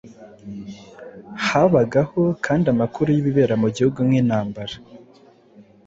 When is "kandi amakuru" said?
2.45-3.07